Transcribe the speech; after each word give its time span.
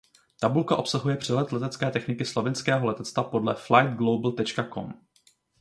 Tabulka 0.39 0.75
obsahuje 0.77 1.15
přehled 1.15 1.51
letecké 1.51 1.91
techniky 1.91 2.25
Slovinského 2.25 2.85
letectva 2.85 3.23
podle 3.23 3.55
Flightglobal.com. 3.55 4.93